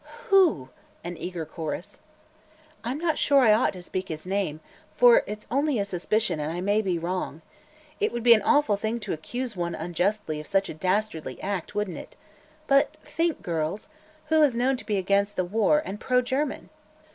[0.29, 0.69] "Who?"
[1.03, 1.99] an eager chorus.
[2.83, 4.59] "I'm not sure I ought to speak his name,
[4.97, 7.43] for it's only a suspicion and I may be wrong.
[7.99, 11.75] It would be an awful thing to accuse one unjustly of such a dastardly act,
[11.75, 12.15] wouldn't it?
[12.65, 13.89] But think, girls!
[14.29, 16.69] who is known to be against the war, and pro German?